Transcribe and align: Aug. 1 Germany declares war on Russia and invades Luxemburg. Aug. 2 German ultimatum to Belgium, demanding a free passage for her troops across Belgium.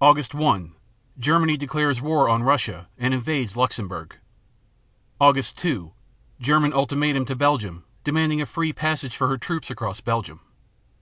Aug. 0.00 0.32
1 0.32 0.72
Germany 1.18 1.54
declares 1.54 2.00
war 2.00 2.30
on 2.30 2.42
Russia 2.42 2.88
and 2.96 3.12
invades 3.12 3.58
Luxemburg. 3.58 4.16
Aug. 5.20 5.54
2 5.54 5.92
German 6.40 6.72
ultimatum 6.72 7.26
to 7.26 7.36
Belgium, 7.36 7.84
demanding 8.02 8.40
a 8.40 8.46
free 8.46 8.72
passage 8.72 9.14
for 9.14 9.28
her 9.28 9.36
troops 9.36 9.68
across 9.70 10.00
Belgium. 10.00 10.40